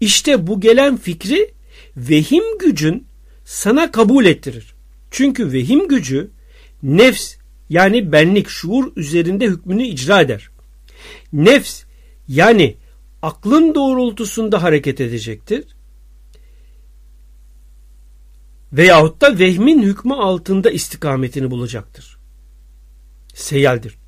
İşte 0.00 0.46
bu 0.46 0.60
gelen 0.60 0.96
fikri 0.96 1.50
vehim 1.96 2.58
gücün 2.58 3.06
sana 3.44 3.90
kabul 3.90 4.24
ettirir. 4.24 4.74
Çünkü 5.10 5.52
vehim 5.52 5.88
gücü 5.88 6.30
nefs 6.82 7.34
yani 7.68 8.12
benlik 8.12 8.48
şuur 8.48 8.92
üzerinde 8.96 9.46
hükmünü 9.46 9.82
icra 9.82 10.20
eder. 10.20 10.48
Nefs 11.32 11.82
yani 12.28 12.76
aklın 13.22 13.74
doğrultusunda 13.74 14.62
hareket 14.62 15.00
edecektir. 15.00 15.64
Veyahut 18.72 19.20
da 19.20 19.38
vehmin 19.38 19.82
hükmü 19.82 20.14
altında 20.14 20.70
istikametini 20.70 21.50
bulacaktır. 21.50 22.15
Seyaldir. 23.36 23.98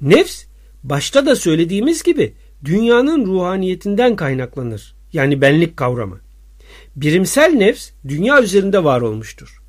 Nefs 0.00 0.44
başta 0.82 1.26
da 1.26 1.36
söylediğimiz 1.36 2.02
gibi 2.02 2.34
dünyanın 2.64 3.26
ruhaniyetinden 3.26 4.16
kaynaklanır. 4.16 4.94
Yani 5.12 5.40
benlik 5.40 5.76
kavramı. 5.76 6.20
Birimsel 6.96 7.52
nefs 7.52 7.90
dünya 8.08 8.42
üzerinde 8.42 8.84
var 8.84 9.00
olmuştur. 9.00 9.62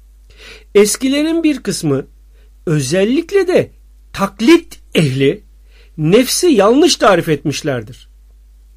Eskilerin 0.75 1.43
bir 1.43 1.63
kısmı 1.63 2.07
özellikle 2.65 3.47
de 3.47 3.71
taklit 4.13 4.79
ehli 4.95 5.43
nefsi 5.97 6.47
yanlış 6.47 6.95
tarif 6.95 7.29
etmişlerdir. 7.29 8.09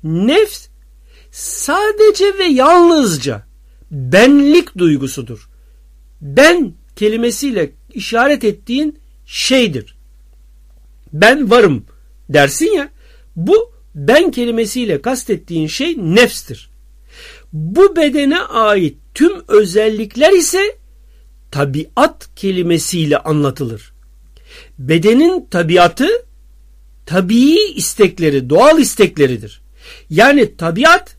Nefs 0.02 0.68
sadece 1.30 2.38
ve 2.38 2.44
yalnızca 2.44 3.46
benlik 3.90 4.78
duygusudur. 4.78 5.48
Ben 6.20 6.74
kelimesiyle 6.96 7.70
işaret 7.94 8.44
ettiğin 8.44 9.01
şeydir. 9.32 9.96
Ben 11.12 11.50
varım 11.50 11.86
dersin 12.28 12.72
ya 12.72 12.88
bu 13.36 13.72
ben 13.94 14.30
kelimesiyle 14.30 15.02
kastettiğin 15.02 15.66
şey 15.66 15.96
nefstir. 15.98 16.70
Bu 17.52 17.96
bedene 17.96 18.40
ait 18.40 18.96
tüm 19.14 19.32
özellikler 19.48 20.32
ise 20.32 20.78
tabiat 21.50 22.28
kelimesiyle 22.36 23.18
anlatılır. 23.18 23.92
Bedenin 24.78 25.46
tabiatı 25.50 26.08
tabii 27.06 27.58
istekleri, 27.76 28.50
doğal 28.50 28.78
istekleridir. 28.78 29.62
Yani 30.10 30.56
tabiat 30.56 31.16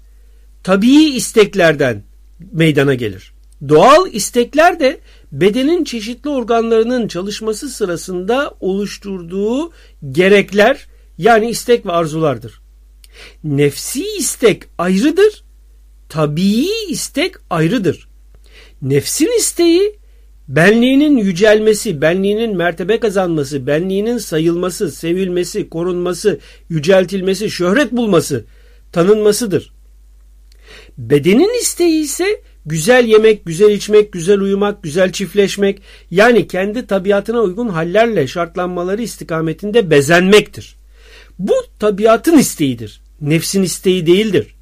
tabii 0.63 1.03
isteklerden 1.03 2.03
meydana 2.51 2.93
gelir. 2.93 3.33
Doğal 3.69 4.13
istekler 4.13 4.79
de 4.79 4.99
bedenin 5.33 5.83
çeşitli 5.83 6.29
organlarının 6.29 7.07
çalışması 7.07 7.69
sırasında 7.69 8.53
oluşturduğu 8.59 9.71
gerekler 10.11 10.87
yani 11.17 11.49
istek 11.49 11.85
ve 11.85 11.91
arzulardır. 11.91 12.61
Nefsi 13.43 14.05
istek 14.17 14.63
ayrıdır, 14.77 15.43
tabii 16.09 16.67
istek 16.89 17.35
ayrıdır. 17.49 18.07
Nefsin 18.81 19.37
isteği 19.37 19.99
benliğinin 20.47 21.17
yücelmesi, 21.17 22.01
benliğinin 22.01 22.57
mertebe 22.57 22.99
kazanması, 22.99 23.67
benliğinin 23.67 24.17
sayılması, 24.17 24.91
sevilmesi, 24.91 25.69
korunması, 25.69 26.39
yüceltilmesi, 26.69 27.49
şöhret 27.51 27.91
bulması, 27.91 28.45
tanınmasıdır. 28.91 29.73
Bedenin 30.97 31.59
isteği 31.61 32.01
ise 32.03 32.41
güzel 32.65 33.05
yemek, 33.05 33.45
güzel 33.45 33.71
içmek, 33.71 34.13
güzel 34.13 34.39
uyumak, 34.39 34.83
güzel 34.83 35.11
çiftleşmek 35.11 35.81
yani 36.11 36.47
kendi 36.47 36.87
tabiatına 36.87 37.39
uygun 37.39 37.69
hallerle 37.69 38.27
şartlanmaları 38.27 39.01
istikametinde 39.01 39.89
bezenmektir. 39.89 40.75
Bu 41.39 41.53
tabiatın 41.79 42.37
isteğidir. 42.37 43.01
Nefsin 43.21 43.63
isteği 43.63 44.05
değildir. 44.05 44.55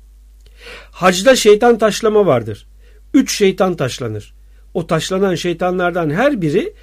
Hacda 0.92 1.36
şeytan 1.36 1.78
taşlama 1.78 2.26
vardır. 2.26 2.68
Üç 3.14 3.38
şeytan 3.38 3.76
taşlanır. 3.76 4.34
O 4.74 4.88
taşlanan 4.88 5.36
şeytanlardan 5.36 6.10
her 6.10 6.42
biri 6.42 6.74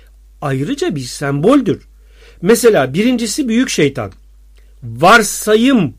ayrıca 0.41 0.95
bir 0.95 1.01
semboldür. 1.01 1.89
Mesela 2.43 2.95
birincisi 2.95 3.49
büyük 3.49 3.69
şeytan. 3.69 4.13
Varsayım 4.83 5.95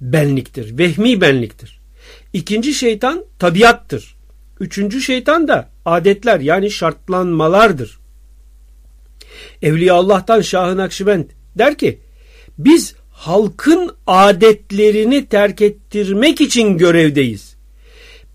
benliktir, 0.00 0.78
vehmi 0.78 1.20
benliktir. 1.20 1.77
İkinci 2.38 2.74
şeytan 2.74 3.24
tabiattır. 3.38 4.16
Üçüncü 4.60 5.00
şeytan 5.00 5.48
da 5.48 5.70
adetler 5.84 6.40
yani 6.40 6.70
şartlanmalardır. 6.70 7.98
Evliya 9.62 9.94
Allah'tan 9.94 10.40
Şah-ı 10.40 10.76
Nakşibend 10.76 11.24
der 11.58 11.78
ki 11.78 12.00
biz 12.58 12.94
halkın 13.10 13.90
adetlerini 14.06 15.26
terk 15.26 15.62
ettirmek 15.62 16.40
için 16.40 16.78
görevdeyiz. 16.78 17.56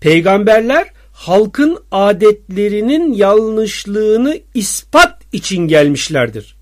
Peygamberler 0.00 0.88
halkın 1.12 1.78
adetlerinin 1.90 3.12
yanlışlığını 3.12 4.38
ispat 4.54 5.22
için 5.32 5.68
gelmişlerdir. 5.68 6.56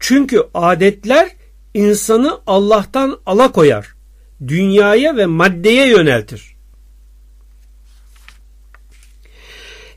Çünkü 0.00 0.42
adetler 0.54 1.28
insanı 1.74 2.38
Allah'tan 2.46 3.18
alakoyar, 3.26 3.94
dünyaya 4.48 5.16
ve 5.16 5.26
maddeye 5.26 5.88
yöneltir. 5.88 6.59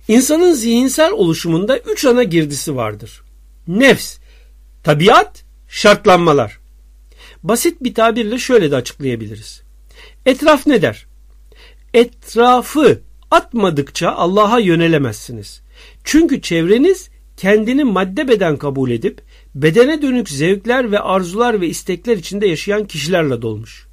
İnsanın 0.08 0.54
zihinsel 0.54 1.12
oluşumunda 1.12 1.78
üç 1.78 2.06
ana 2.06 2.24
girdisi 2.24 2.76
vardır. 2.76 3.22
Nefs, 3.68 4.18
tabiat, 4.84 5.44
şartlanmalar. 5.68 6.60
Basit 7.44 7.84
bir 7.84 7.94
tabirle 7.94 8.38
şöyle 8.38 8.72
de 8.72 8.76
açıklayabiliriz. 8.76 9.64
Etraf 10.26 10.68
ne 10.68 10.82
der? 10.82 11.06
Etrafı 11.94 13.02
atmadıkça 13.32 14.12
Allah'a 14.12 14.60
yönelemezsiniz. 14.60 15.62
Çünkü 16.04 16.42
çevreniz 16.42 17.10
kendini 17.38 17.84
madde 17.84 18.28
beden 18.28 18.58
kabul 18.58 18.92
edip 18.92 19.22
bedene 19.56 20.02
dönük 20.02 20.30
zevkler 20.30 20.92
ve 20.92 21.00
arzular 21.00 21.62
ve 21.62 21.68
istekler 21.68 22.18
içinde 22.18 22.48
yaşayan 22.48 22.88
kişilerle 22.88 23.42
dolmuş. 23.42 23.88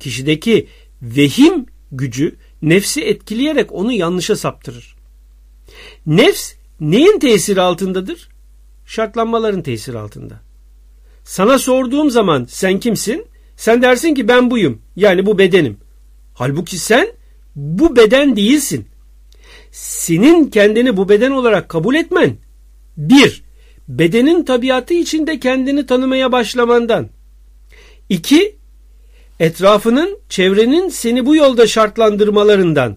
Kişideki 0.00 0.68
vehim 1.02 1.66
gücü 1.92 2.36
nefsi 2.62 3.04
etkileyerek 3.04 3.72
onu 3.72 3.92
yanlışa 3.92 4.36
saptırır. 4.36 4.99
Nefs 6.06 6.52
neyin 6.80 7.18
tesiri 7.18 7.60
altındadır? 7.60 8.28
Şartlanmaların 8.86 9.62
tesiri 9.62 9.98
altında. 9.98 10.40
Sana 11.24 11.58
sorduğum 11.58 12.10
zaman 12.10 12.46
sen 12.48 12.80
kimsin? 12.80 13.26
Sen 13.56 13.82
dersin 13.82 14.14
ki 14.14 14.28
ben 14.28 14.50
buyum. 14.50 14.82
Yani 14.96 15.26
bu 15.26 15.38
bedenim. 15.38 15.76
Halbuki 16.34 16.78
sen 16.78 17.08
bu 17.56 17.96
beden 17.96 18.36
değilsin. 18.36 18.86
Senin 19.72 20.50
kendini 20.50 20.96
bu 20.96 21.08
beden 21.08 21.30
olarak 21.30 21.68
kabul 21.68 21.94
etmen 21.94 22.36
bir, 22.96 23.42
bedenin 23.88 24.44
tabiatı 24.44 24.94
içinde 24.94 25.40
kendini 25.40 25.86
tanımaya 25.86 26.32
başlamandan. 26.32 27.08
İki, 28.08 28.56
etrafının, 29.40 30.18
çevrenin 30.28 30.88
seni 30.88 31.26
bu 31.26 31.36
yolda 31.36 31.66
şartlandırmalarından 31.66 32.96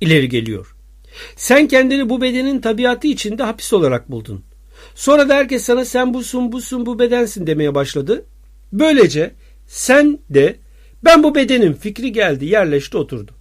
ileri 0.00 0.28
geliyor. 0.28 0.73
Sen 1.36 1.68
kendini 1.68 2.08
bu 2.08 2.20
bedenin 2.20 2.60
tabiatı 2.60 3.06
içinde 3.06 3.42
hapis 3.42 3.72
olarak 3.72 4.10
buldun. 4.10 4.44
Sonra 4.94 5.28
da 5.28 5.34
herkes 5.34 5.64
sana 5.64 5.84
sen 5.84 6.14
busun, 6.14 6.52
busun, 6.52 6.86
bu 6.86 6.98
bedensin 6.98 7.46
demeye 7.46 7.74
başladı. 7.74 8.24
Böylece 8.72 9.34
sen 9.66 10.18
de 10.30 10.56
ben 11.04 11.22
bu 11.22 11.34
bedenin 11.34 11.72
fikri 11.72 12.12
geldi, 12.12 12.44
yerleşti, 12.44 12.96
oturdu. 12.96 13.32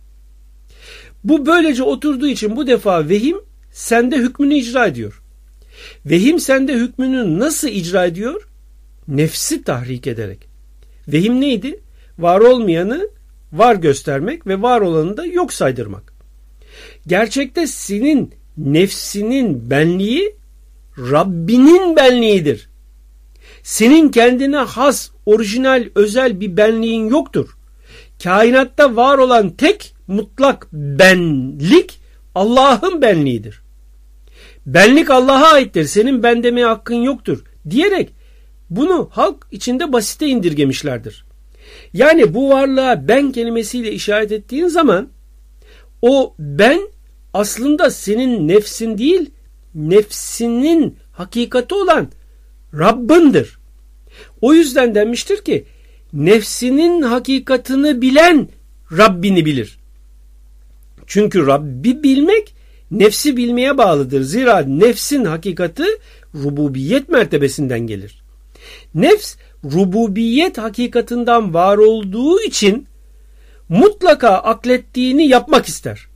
Bu 1.23 1.45
böylece 1.45 1.83
oturduğu 1.83 2.27
için 2.27 2.55
bu 2.55 2.67
defa 2.67 3.09
vehim 3.09 3.37
sende 3.71 4.17
hükmünü 4.17 4.55
icra 4.55 4.85
ediyor. 4.85 5.21
Vehim 6.05 6.39
sende 6.39 6.73
hükmünü 6.73 7.39
nasıl 7.39 7.67
icra 7.67 8.05
ediyor? 8.05 8.47
Nefsi 9.07 9.63
tahrik 9.63 10.07
ederek. 10.07 10.47
Vehim 11.07 11.41
neydi? 11.41 11.79
Var 12.19 12.39
olmayanı 12.39 13.09
var 13.53 13.75
göstermek 13.75 14.47
ve 14.47 14.61
var 14.61 14.81
olanı 14.81 15.17
da 15.17 15.25
yok 15.25 15.53
saydırmak. 15.53 16.12
Gerçekte 17.07 17.67
senin 17.67 18.33
nefsinin 18.57 19.69
benliği 19.69 20.35
Rabbinin 20.97 21.95
benliğidir. 21.95 22.69
Senin 23.63 24.09
kendine 24.09 24.57
has, 24.57 25.09
orijinal, 25.25 25.89
özel 25.95 26.39
bir 26.39 26.57
benliğin 26.57 27.09
yoktur. 27.09 27.57
Kainatta 28.23 28.95
var 28.95 29.17
olan 29.17 29.49
tek 29.49 29.93
mutlak 30.07 30.67
benlik 30.73 31.99
Allah'ın 32.35 33.01
benliğidir. 33.01 33.61
Benlik 34.65 35.09
Allah'a 35.09 35.53
aittir. 35.53 35.85
Senin 35.85 36.23
ben 36.23 36.43
demeye 36.43 36.65
hakkın 36.65 36.95
yoktur 36.95 37.43
diyerek 37.69 38.09
bunu 38.69 39.09
halk 39.11 39.47
içinde 39.51 39.93
basite 39.93 40.27
indirgemişlerdir. 40.27 41.25
Yani 41.93 42.33
bu 42.33 42.49
varlığa 42.49 43.07
ben 43.07 43.31
kelimesiyle 43.31 43.91
işaret 43.91 44.31
ettiğin 44.31 44.67
zaman 44.67 45.09
o 46.03 46.35
ben 46.39 46.79
aslında 47.33 47.91
senin 47.91 48.47
nefsin 48.47 48.97
değil 48.97 49.29
nefsinin 49.75 50.97
hakikati 51.11 51.75
olan 51.75 52.07
Rabbindir. 52.73 53.57
O 54.41 54.53
yüzden 54.53 54.95
denmiştir 54.95 55.37
ki 55.37 55.65
nefsinin 56.13 57.01
hakikatını 57.01 58.01
bilen 58.01 58.47
Rabbini 58.97 59.45
bilir. 59.45 59.79
Çünkü 61.07 61.47
Rabbi 61.47 62.03
bilmek 62.03 62.55
nefsi 62.91 63.37
bilmeye 63.37 63.77
bağlıdır. 63.77 64.21
Zira 64.21 64.59
nefsin 64.59 65.25
hakikati 65.25 65.85
rububiyet 66.35 67.09
mertebesinden 67.09 67.79
gelir. 67.79 68.23
Nefs 68.95 69.35
rububiyet 69.63 70.57
hakikatinden 70.57 71.53
var 71.53 71.77
olduğu 71.77 72.41
için 72.41 72.87
mutlaka 73.69 74.29
aklettiğini 74.29 75.27
yapmak 75.27 75.65
ister. 75.65 76.07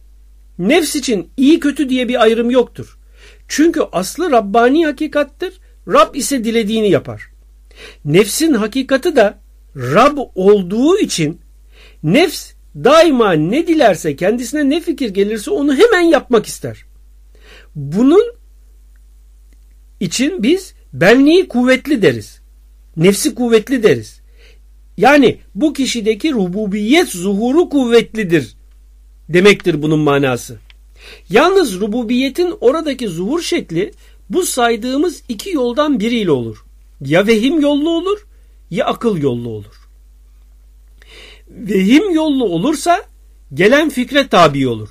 Nefs 0.59 0.95
için 0.95 1.29
iyi 1.37 1.59
kötü 1.59 1.89
diye 1.89 2.07
bir 2.07 2.21
ayrım 2.21 2.49
yoktur. 2.49 2.97
Çünkü 3.47 3.81
aslı 3.91 4.31
Rabbani 4.31 4.85
hakikattir. 4.85 5.59
Rab 5.87 6.15
ise 6.15 6.43
dilediğini 6.43 6.89
yapar. 6.89 7.29
Nefsin 8.05 8.53
hakikati 8.53 9.15
de 9.15 9.33
Rab 9.75 10.17
olduğu 10.35 10.99
için 10.99 11.41
nefs 12.03 12.51
daima 12.75 13.33
ne 13.33 13.67
dilerse 13.67 14.15
kendisine 14.15 14.69
ne 14.69 14.81
fikir 14.81 15.09
gelirse 15.09 15.51
onu 15.51 15.75
hemen 15.75 16.01
yapmak 16.01 16.45
ister. 16.45 16.85
Bunun 17.75 18.33
için 19.99 20.43
biz 20.43 20.73
benliği 20.93 21.47
kuvvetli 21.47 22.01
deriz. 22.01 22.41
Nefsi 22.97 23.35
kuvvetli 23.35 23.83
deriz. 23.83 24.21
Yani 24.97 25.37
bu 25.55 25.73
kişideki 25.73 26.33
rububiyet 26.33 27.09
zuhuru 27.09 27.69
kuvvetlidir 27.69 28.55
demektir 29.29 29.81
bunun 29.81 29.99
manası. 29.99 30.57
Yalnız 31.29 31.79
rububiyetin 31.79 32.53
oradaki 32.61 33.07
zuhur 33.07 33.41
şekli 33.41 33.91
bu 34.29 34.43
saydığımız 34.43 35.23
iki 35.29 35.49
yoldan 35.49 35.99
biriyle 35.99 36.31
olur. 36.31 36.65
Ya 37.01 37.27
vehim 37.27 37.61
yollu 37.61 37.89
olur 37.89 38.27
ya 38.71 38.85
akıl 38.85 39.17
yollu 39.17 39.49
olur. 39.49 39.75
Vehim 41.49 42.11
yollu 42.11 42.43
olursa 42.43 43.03
gelen 43.53 43.89
fikre 43.89 44.27
tabi 44.27 44.67
olur. 44.67 44.89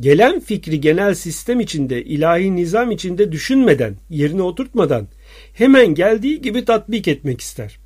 Gelen 0.00 0.40
fikri 0.40 0.80
genel 0.80 1.14
sistem 1.14 1.60
içinde, 1.60 2.04
ilahi 2.04 2.56
nizam 2.56 2.90
içinde 2.90 3.32
düşünmeden, 3.32 3.96
yerine 4.10 4.42
oturtmadan 4.42 5.08
hemen 5.52 5.94
geldiği 5.94 6.42
gibi 6.42 6.64
tatbik 6.64 7.08
etmek 7.08 7.40
ister. 7.40 7.78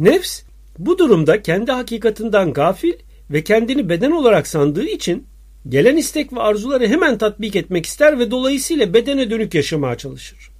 Nefs 0.00 0.42
bu 0.78 0.98
durumda 0.98 1.42
kendi 1.42 1.72
hakikatinden 1.72 2.52
gafil 2.52 2.92
ve 3.30 3.44
kendini 3.44 3.88
beden 3.88 4.10
olarak 4.10 4.46
sandığı 4.46 4.86
için 4.86 5.26
gelen 5.68 5.96
istek 5.96 6.32
ve 6.32 6.40
arzuları 6.40 6.88
hemen 6.88 7.18
tatbik 7.18 7.56
etmek 7.56 7.86
ister 7.86 8.18
ve 8.18 8.30
dolayısıyla 8.30 8.94
bedene 8.94 9.30
dönük 9.30 9.54
yaşamaya 9.54 9.98
çalışır. 9.98 10.50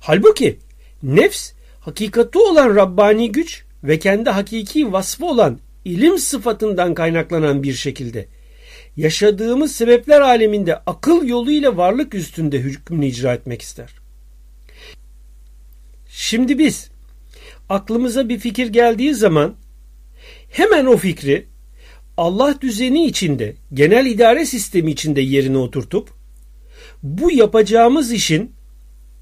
Halbuki 0.00 0.58
nefs 1.02 1.52
hakikati 1.80 2.38
olan 2.38 2.76
Rabbani 2.76 3.32
güç 3.32 3.64
ve 3.84 3.98
kendi 3.98 4.30
hakiki 4.30 4.92
vasfı 4.92 5.26
olan 5.26 5.58
ilim 5.84 6.18
sıfatından 6.18 6.94
kaynaklanan 6.94 7.62
bir 7.62 7.74
şekilde 7.74 8.26
yaşadığımız 8.96 9.72
sebepler 9.72 10.20
aleminde 10.20 10.76
akıl 10.76 11.28
yoluyla 11.28 11.76
varlık 11.76 12.14
üstünde 12.14 12.58
hükmünü 12.58 13.06
icra 13.06 13.34
etmek 13.34 13.62
ister. 13.62 13.90
Şimdi 16.08 16.58
biz 16.58 16.90
aklımıza 17.70 18.28
bir 18.28 18.38
fikir 18.38 18.66
geldiği 18.66 19.14
zaman 19.14 19.54
hemen 20.50 20.86
o 20.86 20.96
fikri 20.96 21.46
Allah 22.16 22.60
düzeni 22.60 23.06
içinde, 23.06 23.54
genel 23.74 24.06
idare 24.06 24.46
sistemi 24.46 24.90
içinde 24.90 25.20
yerine 25.20 25.58
oturtup 25.58 26.08
bu 27.02 27.30
yapacağımız 27.30 28.12
işin 28.12 28.52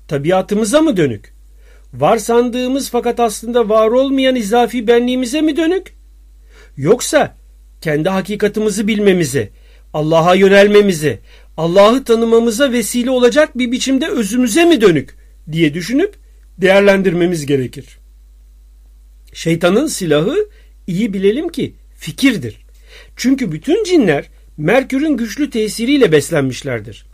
tabiatımıza 0.09 0.81
mı 0.81 0.97
dönük? 0.97 1.35
Var 1.95 2.19
sandığımız 2.19 2.91
fakat 2.91 3.21
aslında 3.21 3.69
var 3.69 3.89
olmayan 3.89 4.37
izafi 4.37 4.87
benliğimize 4.87 5.41
mi 5.41 5.57
dönük? 5.57 5.95
Yoksa 6.77 7.37
kendi 7.81 8.09
hakikatimizi 8.09 8.89
bilmemize, 8.89 9.51
Allah'a 9.95 10.35
yönelmemize, 10.35 11.19
Allah'ı 11.57 12.05
tanımamıza 12.05 12.73
vesile 12.73 13.11
olacak 13.11 13.59
bir 13.59 13.73
biçimde 13.73 14.09
özümüze 14.09 14.65
mi 14.65 14.81
dönük 14.81 15.17
diye 15.53 15.75
düşünüp 15.75 16.15
değerlendirmemiz 16.59 17.47
gerekir. 17.47 17.99
Şeytanın 19.39 19.87
silahı 19.87 20.49
iyi 20.87 21.13
bilelim 21.13 21.49
ki 21.49 21.75
fikirdir. 21.97 22.57
Çünkü 23.17 23.53
bütün 23.53 23.85
cinler 23.85 24.25
Merkür'ün 24.57 25.17
güçlü 25.17 25.51
tesiriyle 25.51 26.13
beslenmişlerdir. 26.13 27.07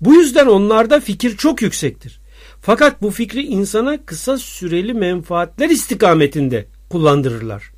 Bu 0.00 0.14
yüzden 0.14 0.46
onlarda 0.46 1.00
fikir 1.00 1.36
çok 1.36 1.62
yüksektir. 1.62 2.20
Fakat 2.60 3.02
bu 3.02 3.10
fikri 3.10 3.42
insana 3.42 4.04
kısa 4.06 4.38
süreli 4.38 4.94
menfaatler 4.94 5.70
istikametinde 5.70 6.66
kullandırırlar. 6.90 7.70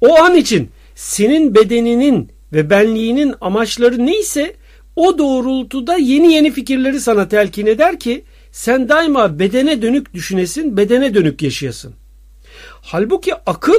O 0.00 0.16
an 0.16 0.36
için 0.36 0.70
senin 0.94 1.54
bedeninin 1.54 2.30
ve 2.52 2.70
benliğinin 2.70 3.34
amaçları 3.40 4.06
neyse 4.06 4.54
o 4.96 5.18
doğrultuda 5.18 5.96
yeni 5.96 6.32
yeni 6.32 6.50
fikirleri 6.50 7.00
sana 7.00 7.28
telkin 7.28 7.66
eder 7.66 7.98
ki 7.98 8.24
sen 8.52 8.88
daima 8.88 9.38
bedene 9.38 9.82
dönük 9.82 10.14
düşünesin, 10.14 10.76
bedene 10.76 11.14
dönük 11.14 11.42
yaşayasın. 11.42 11.94
Halbuki 12.88 13.34
akıl 13.34 13.74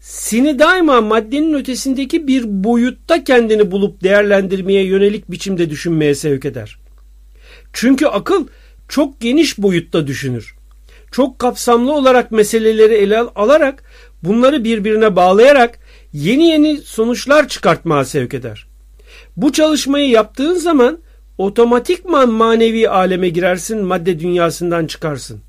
seni 0.00 0.58
daima 0.58 1.00
maddenin 1.00 1.54
ötesindeki 1.54 2.26
bir 2.26 2.44
boyutta 2.46 3.24
kendini 3.24 3.70
bulup 3.70 4.02
değerlendirmeye 4.02 4.84
yönelik 4.84 5.30
biçimde 5.30 5.70
düşünmeye 5.70 6.14
sevk 6.14 6.44
eder. 6.44 6.78
Çünkü 7.72 8.06
akıl 8.06 8.46
çok 8.88 9.20
geniş 9.20 9.58
boyutta 9.58 10.06
düşünür. 10.06 10.54
Çok 11.12 11.38
kapsamlı 11.38 11.92
olarak 11.92 12.32
meseleleri 12.32 12.94
ele 12.94 13.18
alarak 13.18 13.82
bunları 14.22 14.64
birbirine 14.64 15.16
bağlayarak 15.16 15.78
yeni 16.12 16.48
yeni 16.48 16.76
sonuçlar 16.76 17.48
çıkartmaya 17.48 18.04
sevk 18.04 18.34
eder. 18.34 18.66
Bu 19.36 19.52
çalışmayı 19.52 20.08
yaptığın 20.08 20.54
zaman 20.54 20.98
otomatikman 21.38 22.30
manevi 22.30 22.88
aleme 22.88 23.28
girersin, 23.28 23.84
madde 23.84 24.20
dünyasından 24.20 24.86
çıkarsın. 24.86 25.40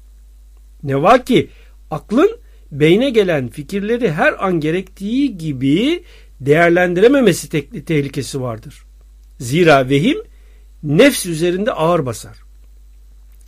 Ne 0.84 1.02
var 1.02 1.26
ki 1.26 1.50
aklın 1.92 2.42
beyne 2.72 3.10
gelen 3.10 3.48
fikirleri 3.48 4.12
her 4.12 4.46
an 4.46 4.60
gerektiği 4.60 5.38
gibi 5.38 6.04
değerlendirememesi 6.40 7.50
te- 7.50 7.84
tehlikesi 7.86 8.42
vardır. 8.42 8.84
Zira 9.40 9.90
vehim 9.90 10.18
nefs 10.84 11.26
üzerinde 11.26 11.72
ağır 11.72 12.06
basar. 12.06 12.38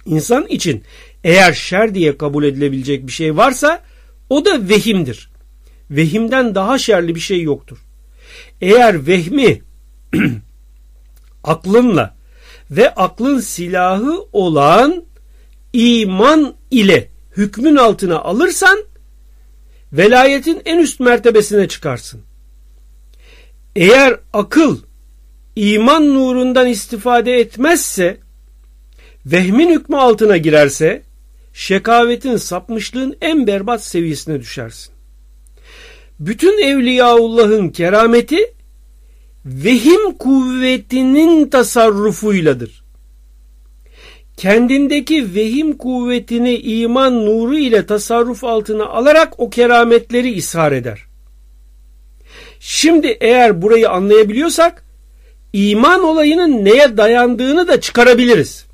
İnsan 0.05 0.47
için 0.47 0.83
eğer 1.23 1.53
şer 1.53 1.95
diye 1.95 2.17
kabul 2.17 2.43
edilebilecek 2.43 3.07
bir 3.07 3.11
şey 3.11 3.37
varsa 3.37 3.83
o 4.29 4.45
da 4.45 4.69
vehimdir. 4.69 5.29
Vehimden 5.91 6.55
daha 6.55 6.77
şerli 6.77 7.15
bir 7.15 7.19
şey 7.19 7.41
yoktur. 7.41 7.77
Eğer 8.61 9.07
vehmi 9.07 9.61
aklınla 11.43 12.15
ve 12.71 12.95
aklın 12.95 13.39
silahı 13.39 14.25
olan 14.33 15.03
iman 15.73 16.53
ile 16.71 17.09
hükmün 17.37 17.75
altına 17.75 18.19
alırsan 18.19 18.83
velayetin 19.93 20.61
en 20.65 20.77
üst 20.77 20.99
mertebesine 20.99 21.67
çıkarsın. 21.67 22.21
Eğer 23.75 24.19
akıl 24.33 24.77
iman 25.55 26.13
nurundan 26.13 26.67
istifade 26.67 27.39
etmezse 27.39 28.17
vehmin 29.25 29.69
hükmü 29.69 29.97
altına 29.97 30.37
girerse 30.37 31.03
şekavetin 31.53 32.37
sapmışlığın 32.37 33.17
en 33.21 33.47
berbat 33.47 33.83
seviyesine 33.83 34.39
düşersin. 34.39 34.93
Bütün 36.19 36.63
Evliyaullah'ın 36.63 37.69
kerameti 37.69 38.53
vehim 39.45 40.17
kuvvetinin 40.17 41.49
tasarrufuyladır. 41.49 42.82
Kendindeki 44.37 45.35
vehim 45.35 45.77
kuvvetini 45.77 46.55
iman 46.55 47.25
nuru 47.25 47.57
ile 47.57 47.85
tasarruf 47.85 48.43
altına 48.43 48.85
alarak 48.85 49.39
o 49.39 49.49
kerametleri 49.49 50.31
ishar 50.31 50.71
eder. 50.71 51.05
Şimdi 52.59 53.17
eğer 53.21 53.61
burayı 53.61 53.89
anlayabiliyorsak 53.89 54.85
iman 55.53 56.03
olayının 56.03 56.65
neye 56.65 56.97
dayandığını 56.97 57.67
da 57.67 57.81
çıkarabiliriz. 57.81 58.65